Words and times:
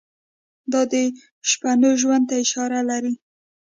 دا 0.71 0.81
د 0.91 0.93
شپنو 1.49 1.89
ژوند 2.01 2.23
ته 2.29 2.35
اشاره 2.43 2.79
لري. 2.89 3.13